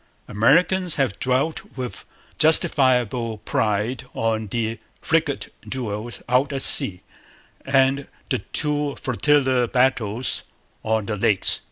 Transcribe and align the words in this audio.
Americans 0.27 0.95
have 0.95 1.19
dwelt 1.19 1.63
with 1.77 2.05
justifiable 2.39 3.37
pride 3.37 4.05
on 4.15 4.47
the 4.47 4.79
frigate 4.99 5.53
duels 5.69 6.23
out 6.27 6.51
at 6.51 6.63
sea 6.63 7.01
and 7.67 8.07
the 8.29 8.39
two 8.39 8.95
flotilla 8.95 9.67
battles 9.67 10.41
on 10.81 11.05
the 11.05 11.15
Lakes. 11.15 11.59